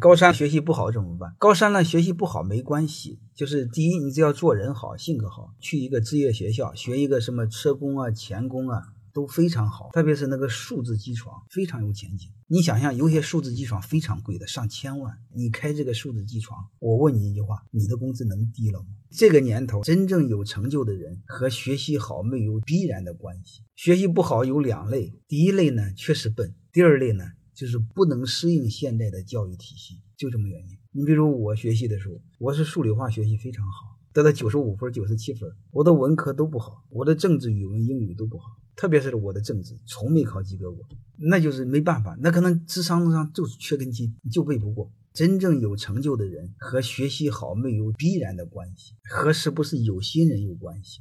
[0.00, 1.34] 高三学习不好怎么办？
[1.38, 8.94] 高三呢学习不好没关系，就是第一，你只要做人好，性格好，去一个职业学校学一个什么车工啊、钳工啊。
[9.10, 12.30] 都非常好，特别是那个数字机床非常有前景。
[12.46, 15.12] 你想想，有些数字机床非常贵的，上千万。
[15.34, 18.86] 你开这个数字机床，我问你一句话：你的工资能低了吗？
[19.10, 23.62] 这个年头，真正有成就的人和学习好没有必然的关系。
[23.74, 27.24] 学习不好有两类，第一类呢确实笨，第二类呢
[27.58, 30.78] 就是不能适应现在的教育体系，就这么原因。
[30.92, 35.50] 你比如我学习的时候，我是数理化学习非常好，得到九十五分、九十七分。
[35.72, 38.44] 我的文科都不好，我的政治、语文、英语都不好。
[38.76, 40.86] 特别是我的政治从没考及格过，
[41.16, 44.92] 那就是没办法，那可能智商上就是缺根筋，就背不过。
[45.12, 51.00] 真正有成就的人和学习好没有必然的关系，和是不是有心人有关系。